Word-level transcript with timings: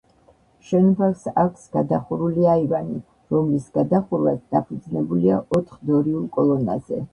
შენობას 0.69 1.25
აქვს 1.41 1.67
გადახურული 1.75 2.47
აივანი, 2.55 2.97
რომლის 3.35 3.69
გადახურვაც 3.77 4.41
დაფუძნებულია 4.57 5.41
ოთხ 5.61 5.79
დორიულ 5.93 6.29
კოლონაზე. 6.41 7.07